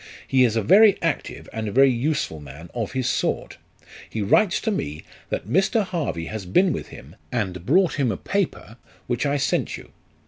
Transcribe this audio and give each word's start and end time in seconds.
He 0.27 0.43
is 0.43 0.55
a 0.55 0.63
very 0.63 0.97
active 1.03 1.47
and 1.53 1.69
very 1.71 1.91
useful 1.91 2.39
man 2.39 2.71
of 2.73 2.93
his 2.93 3.07
sort. 3.07 3.59
He 4.09 4.23
writes 4.23 4.59
to 4.61 4.71
me, 4.71 5.03
that 5.29 5.47
Mr. 5.47 5.83
Harvey 5.83 6.25
has 6.25 6.47
been 6.47 6.73
with 6.73 6.87
him, 6.87 7.15
and 7.31 7.67
brought 7.67 7.99
him 7.99 8.11
a 8.11 8.17
paper, 8.17 8.77
which 9.05 9.27
I 9.27 9.37
sent 9.37 9.77
you. 9.77 9.91